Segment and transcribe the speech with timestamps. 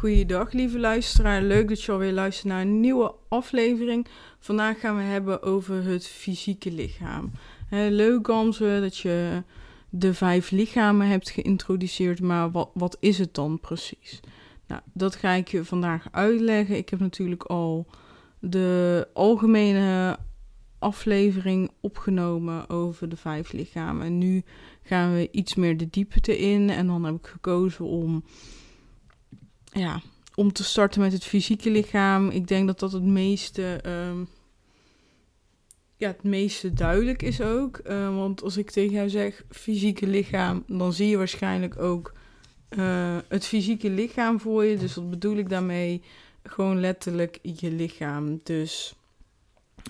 [0.00, 1.42] Goeiedag, lieve luisteraar.
[1.42, 4.06] Leuk dat je alweer luistert naar een nieuwe aflevering.
[4.38, 7.30] Vandaag gaan we hebben over het fysieke lichaam.
[7.70, 9.42] Leuk, Gamze, dat je
[9.88, 14.20] de vijf lichamen hebt geïntroduceerd, maar wat, wat is het dan precies?
[14.66, 16.76] Nou, dat ga ik je vandaag uitleggen.
[16.76, 17.86] Ik heb natuurlijk al
[18.38, 20.18] de algemene
[20.78, 24.06] aflevering opgenomen over de vijf lichamen.
[24.06, 24.42] En nu
[24.82, 26.70] gaan we iets meer de diepte in.
[26.70, 28.24] En dan heb ik gekozen om,
[29.72, 30.00] ja,
[30.34, 32.28] om te starten met het fysieke lichaam.
[32.28, 34.24] Ik denk dat dat het meeste, ehm,
[35.96, 37.80] ja, het meeste duidelijk is ook.
[37.86, 42.12] Uh, want als ik tegen jou zeg fysieke lichaam, dan zie je waarschijnlijk ook
[42.70, 44.76] uh, het fysieke lichaam voor je.
[44.76, 46.02] Dus wat bedoel ik daarmee?
[46.42, 48.40] Gewoon letterlijk je lichaam.
[48.42, 48.94] Dus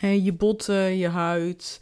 [0.00, 1.80] je botten, je huid,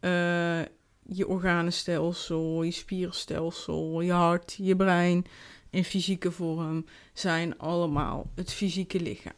[0.00, 0.60] uh,
[1.02, 5.26] je organenstelsel, je spierenstelsel, je hart, je brein
[5.70, 9.32] in fysieke vorm zijn allemaal het fysieke lichaam.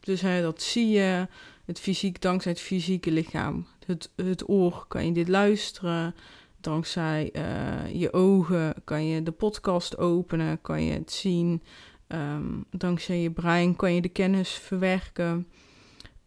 [0.00, 1.26] Dus hè, dat zie je,
[1.64, 3.66] het fysiek, dankzij het fysieke lichaam.
[3.86, 6.14] Het, het oor kan je dit luisteren.
[6.60, 11.62] Dankzij uh, je ogen kan je de podcast openen, kan je het zien.
[12.08, 15.46] Um, dankzij je brein kan je de kennis verwerken.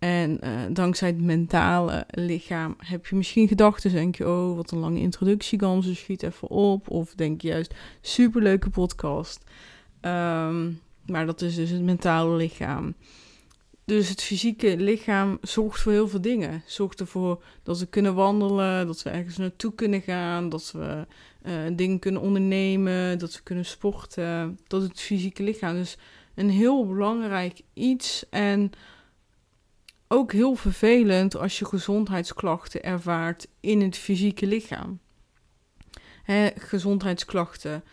[0.02, 3.92] En uh, dankzij het mentale lichaam heb je misschien gedachten.
[3.92, 6.90] Denk je, oh, wat een lange introductie, Gamze, schiet even op.
[6.90, 9.44] Of denk je juist, superleuke podcast.
[10.02, 12.96] Um, maar dat is dus het mentale lichaam.
[13.86, 16.64] Dus het fysieke lichaam zorgt voor heel veel dingen.
[16.66, 21.06] Zorgt ervoor dat we kunnen wandelen, dat we ergens naartoe kunnen gaan, dat we
[21.46, 24.60] uh, dingen kunnen ondernemen, dat we kunnen sporten.
[24.68, 25.74] Dat is het fysieke lichaam.
[25.76, 25.98] Dus
[26.36, 28.26] een heel belangrijk iets.
[28.30, 28.72] En
[30.12, 35.00] ook heel vervelend als je gezondheidsklachten ervaart in het fysieke lichaam.
[36.56, 37.84] Gezondheidsklachten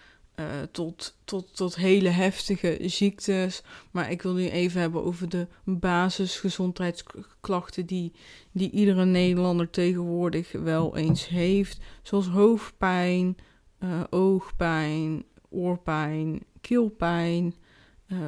[0.40, 3.62] uh, tot, tot, tot hele heftige ziektes.
[3.90, 8.12] Maar ik wil nu even hebben over de basisgezondheidsklachten die,
[8.52, 11.80] die iedere Nederlander tegenwoordig wel eens heeft.
[12.02, 13.36] Zoals hoofdpijn,
[13.80, 17.54] uh, oogpijn, oorpijn, keelpijn,
[18.06, 18.18] uh,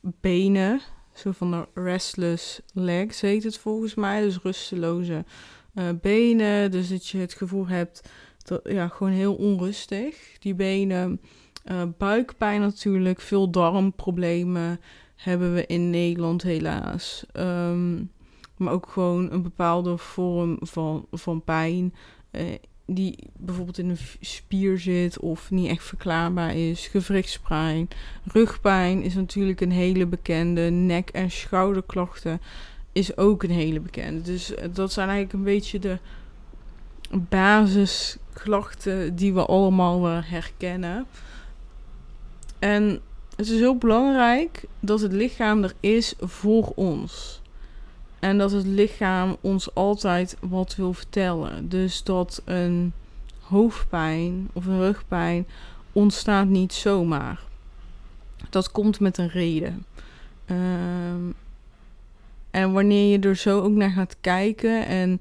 [0.00, 0.80] benen
[1.16, 4.22] zo van de restless legs heet het volgens mij.
[4.22, 5.24] Dus rusteloze
[5.74, 6.70] uh, benen.
[6.70, 8.08] Dus dat je het gevoel hebt
[8.42, 10.38] dat ja, gewoon heel onrustig.
[10.38, 11.20] Die benen.
[11.70, 13.20] Uh, buikpijn natuurlijk.
[13.20, 14.80] Veel darmproblemen
[15.16, 17.24] hebben we in Nederland helaas.
[17.32, 18.10] Um,
[18.56, 21.94] maar ook gewoon een bepaalde vorm van, van pijn.
[22.32, 22.42] Uh,
[22.86, 26.86] die bijvoorbeeld in een spier zit of niet echt verklaarbaar is.
[26.86, 27.88] Gewrichtspijn.
[28.24, 30.70] Rugpijn is natuurlijk een hele bekende.
[30.70, 32.40] Nek- en schouderklachten
[32.92, 34.20] is ook een hele bekende.
[34.20, 35.98] Dus eh, dat zijn eigenlijk een beetje de
[37.10, 41.06] basisklachten die we allemaal herkennen.
[42.58, 43.00] En
[43.36, 47.40] het is heel belangrijk dat het lichaam er is voor ons.
[48.26, 51.68] En dat het lichaam ons altijd wat wil vertellen.
[51.68, 52.92] Dus dat een
[53.40, 55.46] hoofdpijn of een rugpijn
[55.92, 57.40] ontstaat niet zomaar.
[58.50, 59.84] Dat komt met een reden.
[60.50, 61.34] Um,
[62.50, 65.18] en wanneer je er zo ook naar gaat kijken en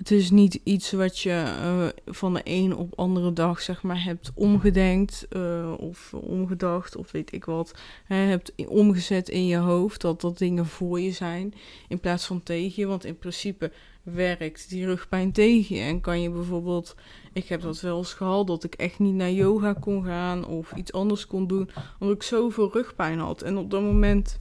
[0.00, 4.04] het is niet iets wat je uh, van de een op andere dag zeg maar
[4.04, 7.74] hebt omgedenkt uh, of omgedacht of weet ik wat.
[8.04, 11.54] Hè, hebt omgezet in je hoofd dat dat dingen voor je zijn
[11.88, 12.86] in plaats van tegen je.
[12.86, 13.72] Want in principe
[14.02, 15.82] werkt die rugpijn tegen je.
[15.82, 16.94] En kan je bijvoorbeeld,
[17.32, 20.72] ik heb dat wel eens gehad dat ik echt niet naar yoga kon gaan of
[20.72, 23.42] iets anders kon doen omdat ik zoveel rugpijn had.
[23.42, 24.40] En op dat moment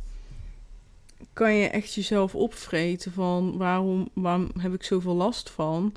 [1.39, 5.93] kan je echt jezelf opvreten van waarom, waarom heb ik zoveel last van.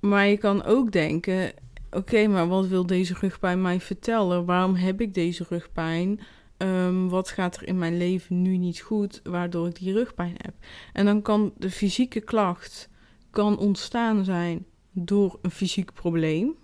[0.00, 1.52] Maar je kan ook denken,
[1.90, 4.44] oké, maar wat wil deze rugpijn mij vertellen?
[4.44, 6.20] Waarom heb ik deze rugpijn?
[6.58, 10.54] Um, wat gaat er in mijn leven nu niet goed, waardoor ik die rugpijn heb?
[10.92, 12.88] En dan kan de fysieke klacht
[13.30, 16.54] kan ontstaan zijn door een fysiek probleem.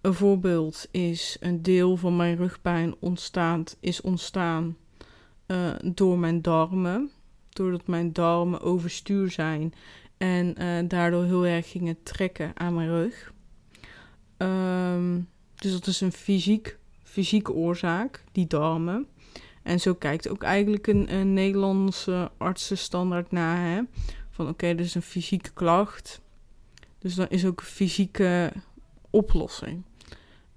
[0.00, 4.76] Een voorbeeld is een deel van mijn rugpijn ontstaat, is ontstaan
[5.48, 7.10] uh, door mijn darmen.
[7.48, 9.74] Doordat mijn darmen overstuur zijn
[10.16, 13.32] en uh, daardoor heel erg gingen trekken aan mijn rug.
[14.38, 19.06] Um, dus dat is een fysiek, fysieke oorzaak, die darmen.
[19.62, 23.74] En zo kijkt ook eigenlijk een, een Nederlandse artsenstandaard naar.
[23.74, 23.82] Hè?
[24.30, 26.20] Van oké, dat is een fysieke klacht.
[26.98, 28.52] Dus dan is ook een fysieke
[29.10, 29.82] oplossing.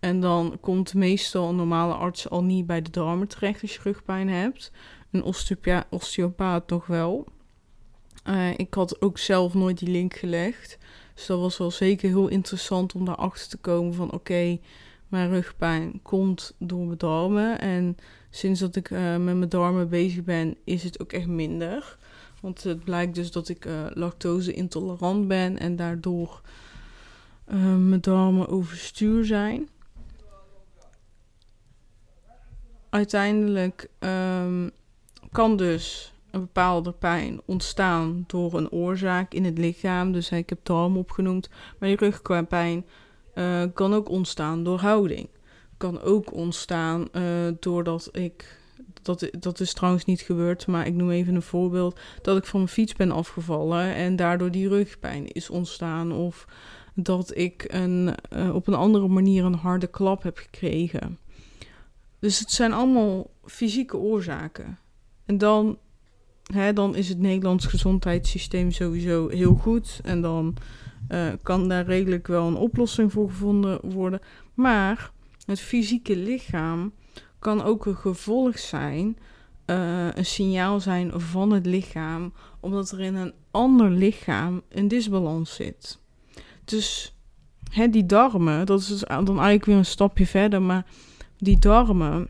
[0.02, 3.80] En dan komt meestal een normale arts al niet bij de darmen terecht als je
[3.84, 4.72] rugpijn hebt.
[5.12, 5.24] Een
[5.90, 7.28] osteopaat, nog wel.
[8.28, 10.78] Uh, ik had ook zelf nooit die link gelegd.
[11.16, 14.60] Dus dat was wel zeker heel interessant om daarachter te komen van oké,
[15.08, 17.60] mijn rugpijn komt door mijn darmen.
[17.60, 17.98] En
[18.30, 21.98] sinds dat ik uh, met mijn darmen bezig ben, is het ook echt minder.
[22.40, 26.42] Want het blijkt dus dat ik uh, lactose intolerant ben en daardoor
[27.78, 29.70] mijn darmen overstuur zijn.
[32.92, 34.72] Uiteindelijk um,
[35.32, 40.12] kan dus een bepaalde pijn ontstaan door een oorzaak in het lichaam.
[40.12, 41.50] Dus ik heb darm opgenoemd.
[41.80, 42.86] Maar die rugpijn
[43.36, 45.30] uh, kan ook ontstaan door houding.
[45.78, 47.24] Kan ook ontstaan uh,
[47.60, 48.60] doordat ik.
[49.02, 52.00] Dat, dat is trouwens niet gebeurd, maar ik noem even een voorbeeld.
[52.22, 56.12] Dat ik van mijn fiets ben afgevallen en daardoor die rugpijn is ontstaan.
[56.12, 56.48] Of
[56.94, 61.18] dat ik een, uh, op een andere manier een harde klap heb gekregen.
[62.22, 64.80] Dus het zijn allemaal fysieke oorzaken.
[65.26, 65.78] En dan,
[66.54, 70.00] hè, dan is het Nederlands gezondheidssysteem sowieso heel goed.
[70.04, 70.56] En dan
[71.10, 74.20] uh, kan daar redelijk wel een oplossing voor gevonden worden.
[74.54, 75.12] Maar
[75.46, 76.94] het fysieke lichaam
[77.40, 79.18] kan ook een gevolg zijn,
[79.66, 85.56] uh, een signaal zijn van het lichaam, omdat er in een ander lichaam een disbalans
[85.56, 86.00] zit.
[86.66, 87.16] Dus
[87.72, 90.86] hè, die darmen, dat is dus dan eigenlijk weer een stapje verder, maar
[91.42, 92.28] die darmen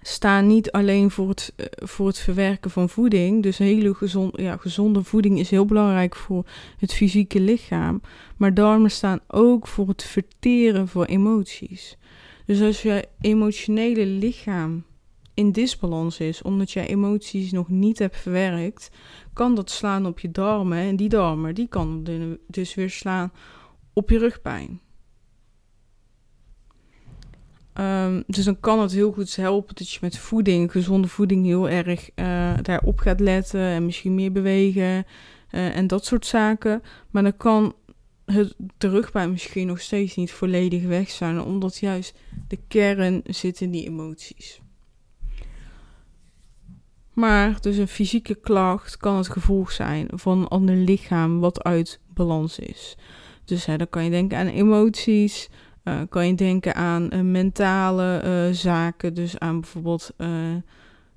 [0.00, 3.42] staan niet alleen voor het, uh, voor het verwerken van voeding.
[3.42, 6.46] Dus hele gezond, ja, gezonde voeding is heel belangrijk voor
[6.78, 8.00] het fysieke lichaam.
[8.36, 11.96] Maar darmen staan ook voor het verteren van emoties.
[12.46, 14.84] Dus als je emotionele lichaam
[15.34, 18.90] in disbalans is, omdat je emoties nog niet hebt verwerkt,
[19.32, 20.78] kan dat slaan op je darmen.
[20.78, 22.06] En die darmen, die kan
[22.46, 23.32] dus weer slaan
[23.92, 24.80] op je rugpijn.
[27.80, 31.68] Um, dus dan kan het heel goed helpen dat je met voeding, gezonde voeding, heel
[31.68, 36.82] erg uh, daarop gaat letten en misschien meer bewegen uh, en dat soort zaken.
[37.10, 37.74] Maar dan kan
[38.24, 42.18] het, de rugpijn misschien nog steeds niet volledig weg zijn, omdat juist
[42.48, 44.60] de kern zit in die emoties.
[47.12, 52.00] Maar dus een fysieke klacht kan het gevolg zijn van een ander lichaam wat uit
[52.14, 52.96] balans is.
[53.44, 55.48] Dus hè, dan kan je denken aan emoties,
[55.84, 60.10] uh, kan je denken aan uh, mentale uh, zaken, dus aan bijvoorbeeld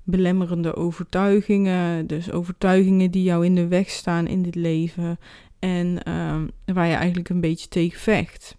[0.02, 5.18] belemmerende overtuigingen, dus overtuigingen die jou in de weg staan in dit leven
[5.58, 8.56] en ehm, waar je eigenlijk een beetje tegen vecht.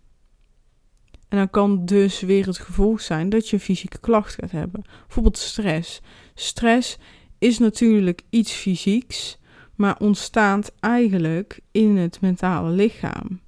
[1.30, 4.84] En dan kan dus weer het gevolg zijn dat je fysieke klacht gaat hebben.
[5.06, 6.02] Bijvoorbeeld stress.
[6.34, 6.98] Stress
[7.38, 9.40] is natuurlijk iets fysieks,
[9.76, 13.40] maar ontstaat eigenlijk in het mentale lichaam.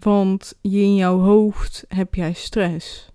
[0.00, 3.12] Want in jouw hoofd heb jij stress.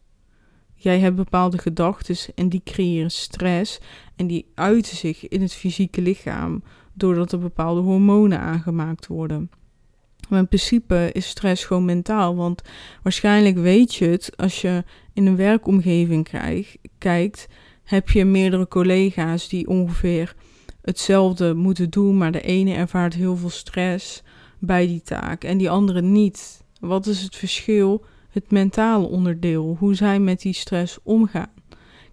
[0.76, 3.80] Jij hebt bepaalde gedachten en die creëren stress
[4.16, 6.64] en die uiten zich in het fysieke lichaam
[6.94, 9.50] doordat er bepaalde hormonen aangemaakt worden.
[10.30, 12.62] Maar in principe is stress gewoon mentaal, want
[13.04, 14.84] waarschijnlijk weet je het als je
[15.14, 16.28] in een werkomgeving
[16.98, 17.48] kijkt,
[17.84, 20.36] heb je meerdere collega's die ongeveer
[20.82, 24.24] hetzelfde moeten doen, maar de ene ervaart heel veel stress
[24.60, 26.63] bij die taak en die andere niet.
[26.84, 28.06] Wat is het verschil?
[28.30, 31.52] Het mentale onderdeel, hoe zij met die stress omgaan.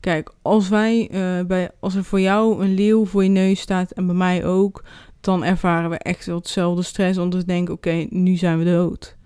[0.00, 3.90] Kijk, als wij uh, bij, als er voor jou een leeuw voor je neus staat
[3.90, 4.84] en bij mij ook,
[5.20, 7.18] dan ervaren we echt wel hetzelfde stress.
[7.18, 9.16] Want we denken, oké, nu zijn we dood.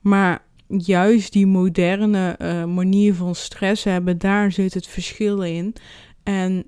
[0.00, 5.74] Maar juist die moderne uh, manier van stress hebben, daar zit het verschil in.
[6.22, 6.64] En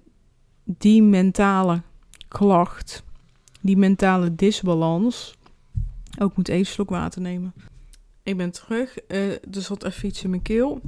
[0.64, 1.82] die mentale
[2.28, 3.02] klacht,
[3.60, 5.34] die mentale disbalans.
[6.18, 7.52] Ook moet even een slok water nemen.
[8.24, 8.96] Ik ben terug.
[9.08, 10.80] Uh, er zat even iets in mijn keel.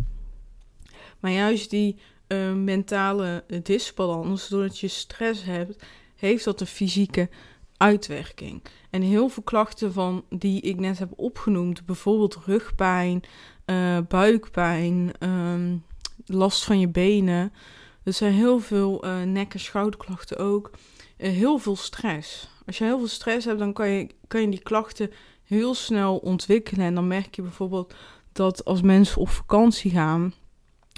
[1.20, 1.96] Maar juist die
[2.28, 5.84] uh, mentale disbalans, doordat je stress hebt,
[6.16, 7.28] heeft dat een fysieke
[7.76, 8.62] uitwerking.
[8.90, 13.22] En heel veel klachten van die ik net heb opgenoemd, bijvoorbeeld rugpijn,
[13.66, 15.84] uh, buikpijn, um,
[16.26, 17.52] last van je benen.
[18.02, 20.70] Er zijn heel veel nek- en schouderklachten ook.
[21.16, 22.48] Heel veel stress.
[22.66, 25.10] Als je heel veel stress hebt, dan kan je, kan je die klachten
[25.46, 26.86] heel snel ontwikkelen.
[26.86, 27.94] En dan merk je bijvoorbeeld
[28.32, 30.34] dat als mensen op vakantie gaan,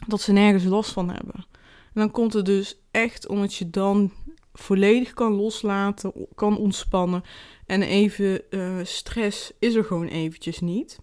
[0.06, 1.46] dat ze nergens last van hebben.
[1.94, 4.12] En dan komt het dus echt omdat je dan
[4.52, 7.22] volledig kan loslaten, kan ontspannen.
[7.66, 10.98] En even uh, stress is er gewoon eventjes niet.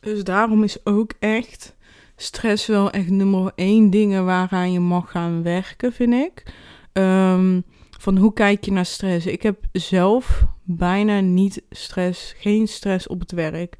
[0.00, 1.76] Dus daarom is ook echt
[2.16, 6.54] stress wel echt nummer één dingen waaraan je mag gaan werken, vind ik.
[6.92, 7.64] Um,
[8.00, 9.26] van hoe kijk je naar stress?
[9.26, 13.76] Ik heb zelf bijna niet stress, geen stress op het werk.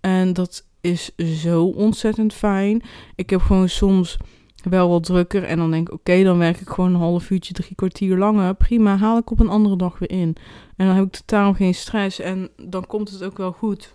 [0.00, 2.82] En dat is zo ontzettend fijn.
[3.14, 4.16] Ik heb gewoon soms
[4.62, 7.52] wel wat drukker en dan denk ik, oké, dan werk ik gewoon een half uurtje,
[7.52, 8.54] drie kwartier langer.
[8.54, 10.36] Prima, haal ik op een andere dag weer in.
[10.76, 13.94] En dan heb ik totaal geen stress en dan komt het ook wel goed.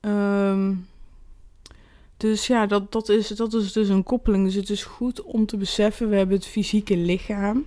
[0.00, 0.86] Um,
[2.20, 4.44] Dus ja, dat, dat, is, dat is dus een koppeling.
[4.44, 7.66] Dus het is goed om te beseffen, we hebben het fysieke lichaam.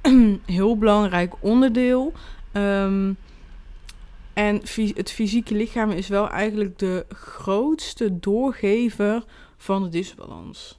[0.44, 2.12] Heel belangrijk onderdeel.
[2.52, 3.12] Ehm,
[4.32, 4.60] en
[4.94, 9.24] het fysieke lichaam is wel eigenlijk de grootste doorgever
[9.56, 10.78] van de disbalans.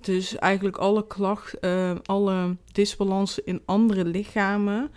[0.00, 4.90] Dus eigenlijk alle klachten, uh, alle disbalansen in andere lichamen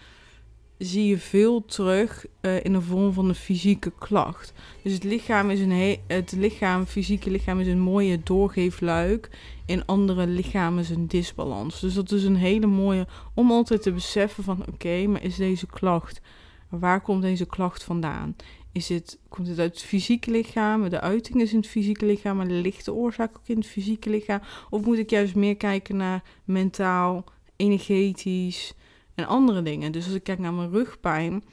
[0.78, 4.54] zie je veel terug uh, in de vorm van een fysieke klacht.
[4.84, 9.30] Dus het lichaam is een het lichaam, fysieke lichaam is een mooie doorgeefluik.
[9.66, 11.80] In andere lichamen is een disbalans.
[11.80, 15.66] Dus dat is een hele mooie om altijd te beseffen van oké, maar is deze
[15.66, 16.22] klacht,
[16.70, 18.36] waar komt deze klacht vandaan?
[18.72, 20.90] Is het, komt het uit het fysieke lichaam?
[20.90, 24.10] De uiting is in het fysieke lichaam, maar ligt de oorzaak ook in het fysieke
[24.10, 24.42] lichaam?
[24.70, 27.24] Of moet ik juist meer kijken naar mentaal,
[27.56, 28.74] energetisch
[29.18, 29.92] en andere dingen?
[29.92, 31.44] Dus als ik kijk naar mijn rugpijn,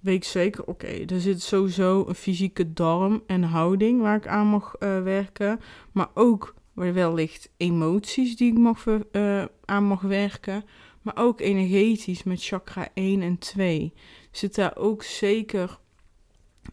[0.00, 4.46] weet ik zeker, oké, er zit sowieso een fysieke darm en houding waar ik aan
[4.46, 5.60] mag uh, werken.
[5.92, 10.64] Maar ook wellicht emoties die ik mag, uh, aan mag werken.
[11.02, 13.92] Maar ook energetisch met chakra 1 en 2
[14.30, 15.78] zit daar ook zeker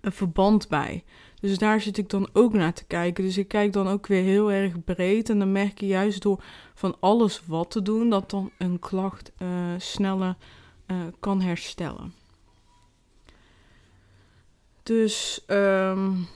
[0.01, 1.03] een verband bij.
[1.39, 3.23] Dus daar zit ik dan ook naar te kijken.
[3.23, 5.29] Dus ik kijk dan ook weer heel erg breed.
[5.29, 9.31] En dan merk je juist door van alles wat te doen, dat dan een klacht
[9.41, 10.35] uh, sneller
[10.87, 12.13] uh, kan herstellen.
[14.83, 16.27] Dus um,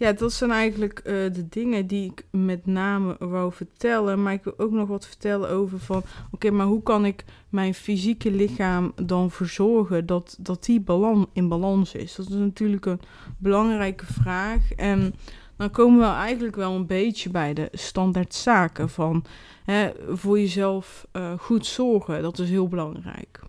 [0.00, 4.22] ja, dat zijn eigenlijk uh, de dingen die ik met name wou vertellen.
[4.22, 6.02] Maar ik wil ook nog wat vertellen over van...
[6.30, 11.48] Oké, maar hoe kan ik mijn fysieke lichaam dan verzorgen dat, dat die balan, in
[11.48, 12.14] balans is?
[12.14, 13.00] Dat is natuurlijk een
[13.38, 14.72] belangrijke vraag.
[14.72, 15.14] En
[15.56, 19.24] dan komen we eigenlijk wel een beetje bij de standaard zaken van...
[19.64, 23.40] Hè, voor jezelf uh, goed zorgen, dat is heel belangrijk.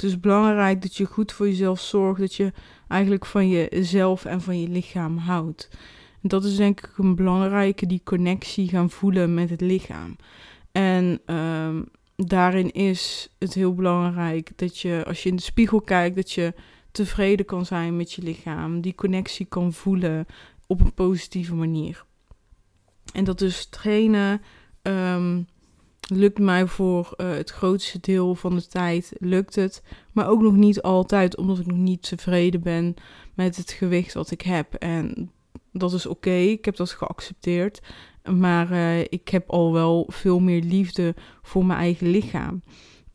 [0.00, 2.52] Het is belangrijk dat je goed voor jezelf zorgt, dat je
[2.88, 5.68] eigenlijk van jezelf en van je lichaam houdt.
[6.22, 10.16] En dat is denk ik een belangrijke, die connectie gaan voelen met het lichaam.
[10.72, 16.16] En um, daarin is het heel belangrijk dat je, als je in de spiegel kijkt,
[16.16, 16.54] dat je
[16.90, 18.80] tevreden kan zijn met je lichaam.
[18.80, 20.26] Die connectie kan voelen
[20.66, 22.04] op een positieve manier.
[23.12, 24.42] En dat dus trainen
[24.82, 25.46] um,
[26.10, 29.82] lukt mij voor uh, het grootste deel van de tijd lukt het.
[30.12, 32.94] Maar ook nog niet altijd, omdat ik nog niet tevreden ben
[33.34, 34.74] met het gewicht wat ik heb.
[34.74, 35.30] En
[35.72, 37.80] dat is oké, ik heb dat geaccepteerd.
[38.24, 42.62] Maar uh, ik heb al wel veel meer liefde voor mijn eigen lichaam.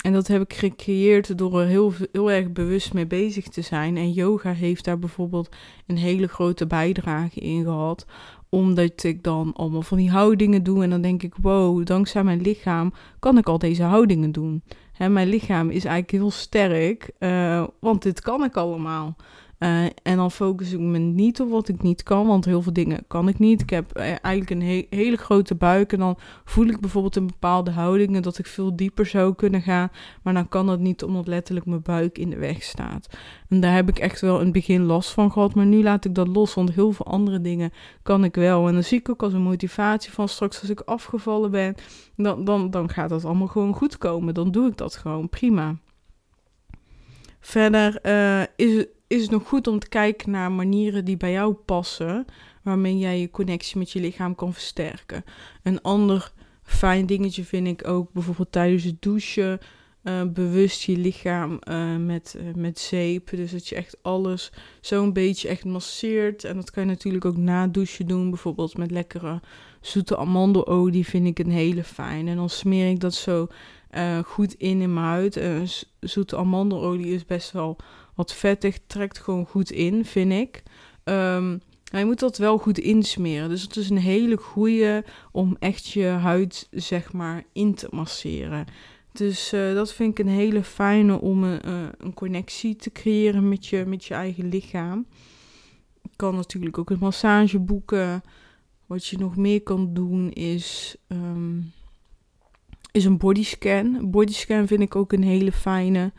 [0.06, 3.98] En dat heb ik gecreëerd door er heel, heel erg bewust mee bezig te zijn.
[3.98, 5.56] En yoga heeft daar bijvoorbeeld
[5.88, 8.06] een hele grote bijdrage in gehad
[8.50, 10.84] omdat ik dan allemaal van die houdingen doe.
[10.84, 14.64] En dan denk ik, wow, dankzij mijn lichaam kan ik al deze houdingen doen.
[14.98, 19.16] Mijn lichaam is eigenlijk heel sterk, uh, want dit kan ik allemaal.
[19.60, 22.74] Uh, en dan focus ik me niet op wat ik niet kan, want heel veel
[22.74, 23.62] dingen kan ik niet.
[23.62, 27.28] Ik heb eh, eigenlijk een he hele grote buik en dan voel ik bijvoorbeeld in
[27.28, 29.90] bepaalde houdingen dat ik veel dieper zou kunnen gaan.
[30.24, 33.18] Maar dan kan dat niet omdat letterlijk mijn buik in de weg staat.
[33.50, 36.06] En daar heb ik echt wel in het begin last van gehad, maar nu laat
[36.06, 37.72] ik dat los, want heel veel andere dingen
[38.04, 38.68] kan ik wel.
[38.68, 41.76] En dan zie ik ook als een motivatie van straks als ik afgevallen ben,
[42.16, 44.34] dan, dan, dan gaat dat allemaal gewoon goed komen.
[44.34, 45.76] Dan doe ik dat gewoon prima.
[47.40, 51.54] Verder uh, is, is het nog goed om te kijken naar manieren die bij jou
[51.54, 52.26] passen,
[52.62, 55.24] waarmee jij je connectie met je lichaam kan versterken.
[55.64, 56.32] Een ander
[56.64, 59.60] fijn dingetje vind ik ook bijvoorbeeld tijdens het douchen.
[60.04, 63.30] Uh, bewust je lichaam uh, met, uh, met zeep.
[63.30, 66.44] Dus dat je echt alles zo'n beetje echt masseert.
[66.44, 68.30] En dat kan je natuurlijk ook na douchen doen.
[68.30, 69.42] Bijvoorbeeld met lekkere
[69.82, 72.28] zoete amandelolie vind ik een hele fijn.
[72.28, 73.48] En dan smeer ik dat zo
[74.26, 75.42] goed in in mijn huid.
[76.00, 77.78] zoete amandelolie is best wel
[78.16, 80.64] wat vettig, trekt gewoon goed in, vind ik.
[81.04, 83.50] Um, je moet dat wel goed insmeren.
[83.50, 88.66] Dus het is een hele goede om echt je huid, zeg maar, in te masseren.
[89.12, 93.50] Dus uh, dat vind ik een hele fijne om een, uh, een connectie te creëren
[93.50, 95.06] met je, met je eigen lichaam.
[96.16, 98.24] Kan natuurlijk ook een massage boeken.
[98.86, 101.72] Wat je nog meer kan doen is, um,
[102.92, 104.12] is een bodyscan.
[104.12, 106.12] Bodyscan vind ik ook een hele fijne.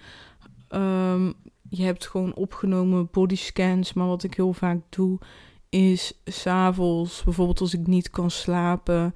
[0.70, 1.34] Um,
[1.68, 3.92] je hebt gewoon opgenomen bodyscans.
[3.92, 5.18] Maar wat ik heel vaak doe,
[5.68, 9.14] is s'avonds, bijvoorbeeld als ik niet kan slapen,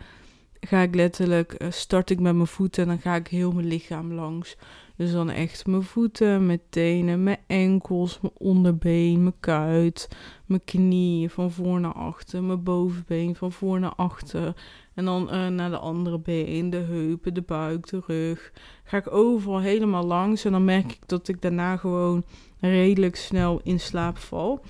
[0.61, 3.67] ga ik letterlijk, uh, start ik met mijn voeten en dan ga ik heel mijn
[3.67, 4.57] lichaam langs.
[4.97, 10.09] Dus dan echt mijn voeten, mijn tenen, mijn enkels, mijn onderbeen, mijn kuit,
[10.47, 14.55] mijn knieën van voor naar achter, mijn bovenbeen van voor naar achter.
[15.01, 18.53] En dan uh, naar de andere been, de heupen, de buik, de rug.
[18.85, 22.25] Ga ik overal helemaal langs en dan merk ik dat ik daarna gewoon
[22.59, 24.65] redelijk snel in slaap val.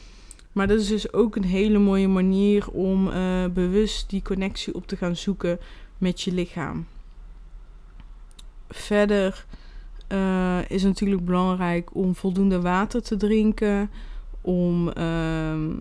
[0.53, 4.87] Maar dat is dus ook een hele mooie manier om uh, bewust die connectie op
[4.87, 5.59] te gaan zoeken
[5.99, 6.87] met je lichaam.
[8.69, 9.47] Verder
[10.13, 13.91] uh, is natuurlijk belangrijk om voldoende water te drinken,
[14.41, 15.77] om uh,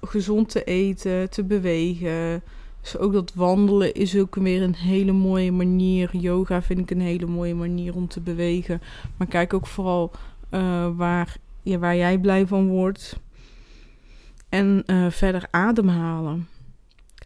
[0.00, 2.42] gezond te eten, te bewegen.
[2.82, 6.16] Dus ook dat wandelen is ook weer een hele mooie manier.
[6.16, 8.80] Yoga vind ik een hele mooie manier om te bewegen.
[9.16, 10.10] Maar kijk ook vooral
[10.50, 13.20] uh, waar, waar jij blij van wordt.
[14.48, 16.48] En uh, verder ademhalen.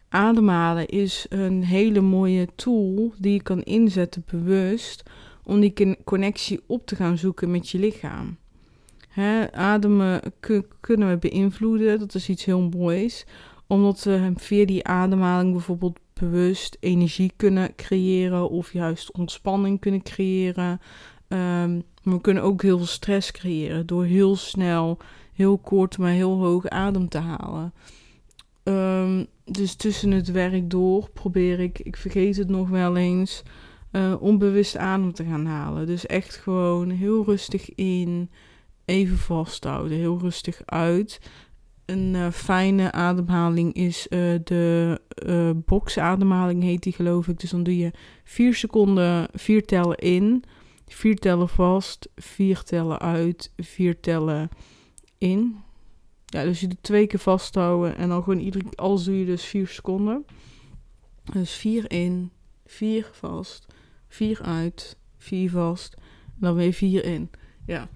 [0.09, 5.03] Ademhalen is een hele mooie tool die je kan inzetten bewust
[5.45, 8.37] om die connectie op te gaan zoeken met je lichaam.
[9.53, 10.21] Ademen
[10.81, 13.27] kunnen we beïnvloeden, dat is iets heel moois,
[13.67, 20.81] omdat we via die ademhaling bijvoorbeeld bewust energie kunnen creëren of juist ontspanning kunnen creëren.
[21.29, 24.99] Um, we kunnen ook heel veel stress creëren door heel snel,
[25.33, 27.73] heel kort, maar heel hoog adem te halen.
[28.63, 33.43] Um, dus tussen het werk door probeer ik, ik vergeet het nog wel eens,
[33.93, 35.87] uh, onbewust adem te gaan halen.
[35.87, 38.31] Dus echt gewoon heel rustig in,
[38.85, 41.21] even vasthouden, heel rustig uit.
[41.87, 47.41] Een uh, fijne ademhaling is uh, de uh, boxademhaling, heet die geloof ik.
[47.41, 47.91] Dus dan doe je
[48.25, 50.45] vier seconden, vier tellen in,
[50.87, 54.49] vier tellen vast, vier tellen uit, vier tellen
[55.19, 55.57] in.
[56.27, 59.45] Ja, dus je doet twee keer vasthouden en dan gewoon iedere alles doe je dus
[59.45, 60.25] vier seconden.
[61.33, 62.31] Dus vier in,
[62.67, 63.67] vier vast,
[64.09, 67.31] vier uit, vier vast, en dan weer vier in.
[67.67, 67.89] Ja.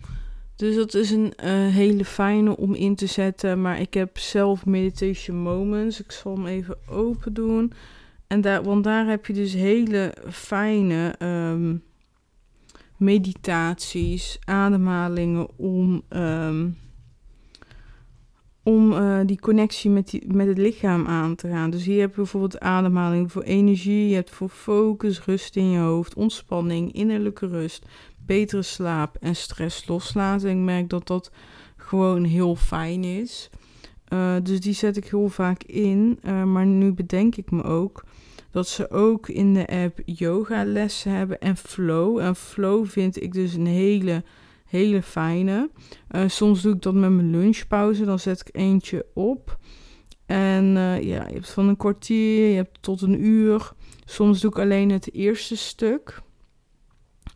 [0.60, 3.60] Dus dat is een uh, hele fijne om in te zetten.
[3.60, 6.00] Maar ik heb zelf meditation moments.
[6.00, 7.72] Ik zal hem even open doen.
[8.26, 11.82] En daar, want daar heb je dus hele fijne um,
[12.96, 16.76] meditaties, ademhalingen om, um,
[18.62, 21.70] om uh, die connectie met, met het lichaam aan te gaan.
[21.70, 25.78] Dus hier heb je bijvoorbeeld ademhaling voor energie, je hebt voor focus, rust in je
[25.78, 27.86] hoofd, ontspanning, innerlijke rust,
[28.30, 30.50] betere slaap en stress loslaten.
[30.50, 31.30] Ik merk dat dat
[31.76, 33.50] gewoon heel fijn is.
[34.12, 36.18] Uh, dus die zet ik heel vaak in.
[36.24, 38.04] Uh, maar nu bedenk ik me ook
[38.50, 42.18] dat ze ook in de app yoga lessen hebben en flow.
[42.18, 44.24] En flow vind ik dus een hele,
[44.66, 45.70] hele fijne.
[46.10, 48.04] Uh, soms doe ik dat met mijn lunchpauze.
[48.04, 49.58] Dan zet ik eentje op.
[50.26, 53.72] En ja, je hebt van een kwartier, je hebt tot een uur.
[54.04, 56.22] Soms doe ik alleen het eerste stuk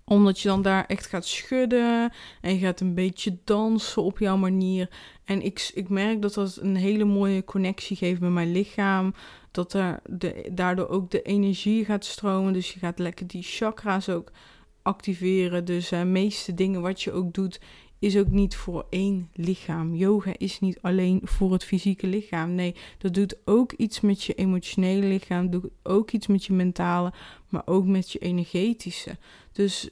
[0.05, 4.37] omdat je dan daar echt gaat schudden en je gaat een beetje dansen op jouw
[4.37, 4.89] manier.
[5.25, 9.15] En ik, ik merk dat dat een hele mooie connectie geeft met mijn lichaam.
[9.51, 12.53] Dat er de, daardoor ook de energie gaat stromen.
[12.53, 14.31] Dus je gaat lekker die chakra's ook
[14.83, 15.65] activeren.
[15.65, 17.61] Dus de uh, meeste dingen wat je ook doet,
[17.99, 19.95] is ook niet voor één lichaam.
[19.95, 22.55] Yoga is niet alleen voor het fysieke lichaam.
[22.55, 27.13] Nee, dat doet ook iets met je emotionele lichaam, doet ook iets met je mentale,
[27.49, 29.17] maar ook met je energetische.
[29.55, 29.89] Dus,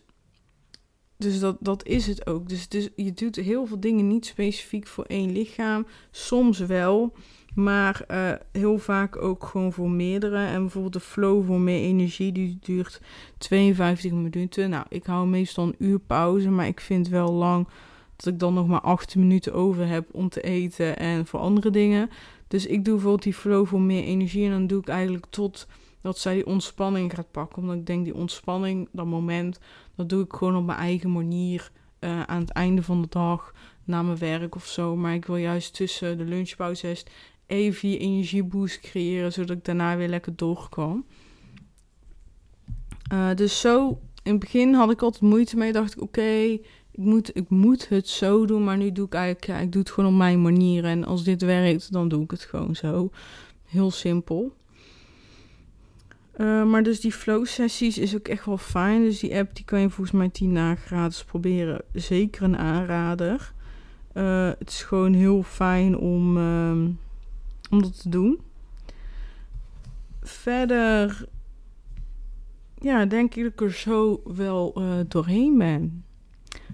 [1.17, 2.49] dus dat, dat is het ook.
[2.49, 5.87] Dus, dus je doet heel veel dingen niet specifiek voor één lichaam.
[6.11, 7.13] Soms wel,
[7.55, 10.47] maar uh, heel vaak ook gewoon voor meerdere.
[10.47, 13.01] En bijvoorbeeld de flow voor meer energie, die duurt
[13.39, 14.71] 52 minuten.
[14.71, 17.69] Nou, ik hou meestal een uur pauze, maar ik vind wel lang
[18.17, 21.71] dat ik dan nog maar 8 minuten over heb om te eten en voor andere
[21.71, 22.11] dingen.
[22.49, 24.45] Dus ik doe bijvoorbeeld die flow voor meer energie.
[24.45, 25.67] En dan doe ik eigenlijk tot
[26.03, 27.63] dat zij die ontspanning gaat pakken.
[27.63, 29.59] Omdat ik denk, die ontspanning, dat moment,
[29.95, 31.71] dat doe ik gewoon op mijn eigen manier.
[32.01, 34.97] Uh, aan het einde van de dag, na mijn werk of zo.
[34.97, 37.05] Maar ik wil juist tussen de lunchpauzes
[37.47, 41.05] even die energieboost creëren, zodat ik daarna weer lekker doorkom.
[43.13, 45.73] Uh, dus zo, in het begin had ik altijd moeite mee.
[45.73, 46.59] Dacht ik, oké,
[46.91, 49.83] ik moet, ik moet het zo doen, maar nu doe ik eigenlijk, ja, ik doe
[49.83, 50.85] het gewoon op mijn manier.
[50.85, 53.11] En als dit werkt, dan doe ik het gewoon zo.
[53.65, 54.53] Heel simpel.
[56.43, 59.03] Uh, maar dus die flow sessies is ook echt wel fijn.
[59.03, 61.83] Dus die app die kan je volgens mij 10 dagen gratis proberen.
[61.93, 63.53] Zeker een aanrader.
[64.15, 66.89] Uh, het is gewoon heel fijn om, uh,
[67.71, 68.41] om dat te doen.
[70.23, 71.27] Verder,
[72.79, 76.05] ja, denk ik dat ik er zo wel uh, doorheen ben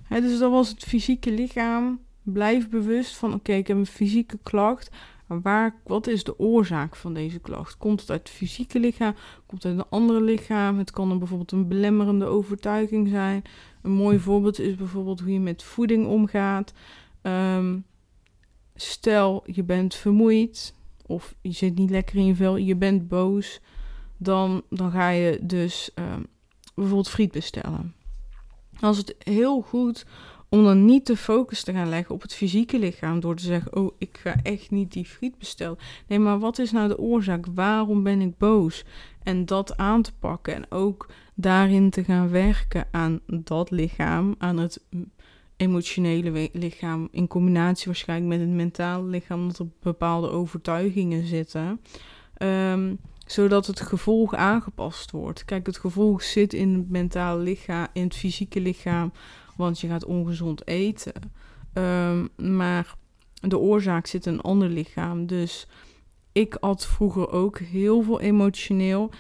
[0.09, 2.01] dus dat was het fysieke lichaam.
[2.23, 4.91] Blijf bewust van: oké, ik heb een fysieke klacht.
[5.29, 7.77] Waar, wat is de oorzaak van deze klacht?
[7.77, 9.15] Komt het uit het fysieke lichaam?
[9.47, 10.79] Komt het uit een andere lichaam?
[10.79, 13.43] Het kan dan bijvoorbeeld een belemmerende overtuiging zijn.
[13.83, 16.73] Een mooi voorbeeld is bijvoorbeeld hoe je met voeding omgaat.
[17.23, 17.85] Um,
[18.75, 20.75] stel, je bent vermoeid
[21.07, 23.61] of je zit niet lekker in je vel, je bent boos.
[24.17, 26.27] Dan, dan ga je dus um,
[26.75, 27.95] bijvoorbeeld friet bestellen.
[28.81, 30.07] Is het heel goed
[30.51, 33.77] Om dan niet de focus te gaan leggen op het fysieke lichaam door te zeggen:
[33.77, 35.79] Oh, ik ga echt niet die friet bestellen.
[36.07, 37.47] Nee, maar wat is nou de oorzaak?
[37.55, 38.85] Waarom ben ik boos?
[39.23, 44.59] En dat aan te pakken en ook daarin te gaan werken aan dat lichaam, aan
[44.59, 44.85] het
[45.57, 51.81] emotionele lichaam, in combinatie waarschijnlijk met het mentale lichaam, dat er bepaalde overtuigingen zitten.
[52.35, 52.95] Ehm,
[53.27, 55.45] zodat het gevolg aangepast wordt.
[55.45, 59.13] Kijk, het gevolg zit in het mentale lichaam, in het fysieke lichaam,
[59.59, 61.13] want je gaat ongezond eten.
[61.73, 62.95] Ehm, maar
[63.41, 65.27] de oorzaak zit in een ander lichaam.
[65.27, 65.67] Dus
[66.33, 69.11] ik had vroeger ook heel veel emotioneel.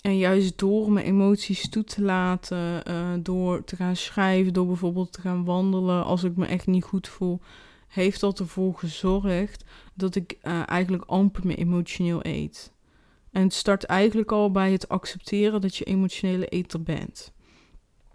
[0.00, 5.12] En juist door mijn emoties toe te laten, uh, door te gaan schrijven, door bijvoorbeeld
[5.12, 7.40] te gaan wandelen als ik me echt niet goed voel,
[7.88, 12.72] heeft dat ervoor gezorgd dat ik uh, eigenlijk amper meer emotioneel eet.
[13.32, 17.33] En het start eigenlijk al bij het accepteren dat je emotionele eter bent.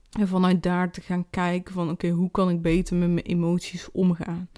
[0.10, 3.92] En vanuit daar te gaan kijken van oké, hoe kan ik beter met mijn emoties
[3.92, 4.50] omgaan?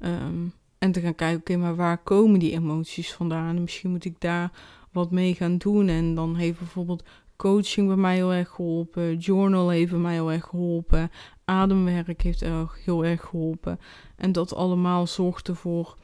[0.00, 3.56] Um, en te gaan kijken, oké, maar waar komen die emoties vandaan?
[3.56, 4.50] En misschien moet ik daar
[4.92, 5.88] wat mee gaan doen.
[5.88, 7.04] En dan heeft bijvoorbeeld
[7.36, 9.16] coaching bij mij heel erg geholpen.
[9.16, 11.10] Journal heeft bij mij heel erg geholpen.
[11.44, 12.40] Ademwerk heeft
[12.84, 13.78] heel erg geholpen.
[14.16, 15.96] En dat allemaal zorgt ervoor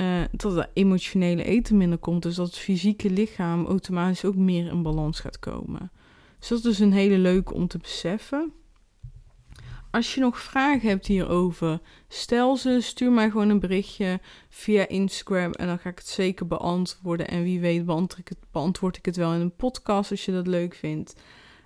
[0.00, 2.22] uh, dat het emotionele eten minder komt.
[2.22, 5.90] Dus dat het fysieke lichaam automatisch ook meer in balans gaat komen.
[6.40, 8.52] Dus dat is een hele leuke om te beseffen.
[9.90, 15.52] Als je nog vragen hebt hierover, stel ze, stuur mij gewoon een berichtje via Instagram
[15.52, 17.28] en dan ga ik het zeker beantwoorden.
[17.28, 20.46] En wie weet beantwoord ik het, ik het wel in een podcast als je dat
[20.46, 21.14] leuk vindt.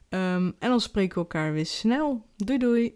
[0.08, 2.26] Um, en dan spreken we elkaar weer snel.
[2.36, 2.94] Doei doei!